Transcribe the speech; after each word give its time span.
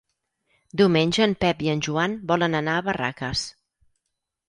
Diumenge 0.81 1.27
en 1.27 1.35
Pep 1.45 1.63
i 1.67 1.71
en 1.75 1.85
Joan 1.89 2.17
volen 2.35 2.61
anar 2.63 2.77
a 2.81 2.89
Barraques. 2.91 3.49